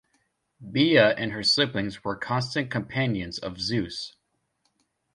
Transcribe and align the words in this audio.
Bia 0.71 1.13
and 1.13 1.31
her 1.31 1.43
siblings 1.43 2.03
were 2.03 2.15
constant 2.15 2.71
companions 2.71 3.37
of 3.37 3.61
Zeus. 3.61 4.15